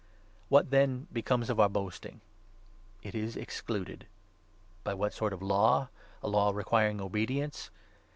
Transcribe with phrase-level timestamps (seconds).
[0.49, 2.21] What, then, becomes of our boasting?
[3.03, 4.07] It is excluded.
[4.83, 5.89] 27 By what sort of Law?
[6.23, 7.69] A Law requiring obedience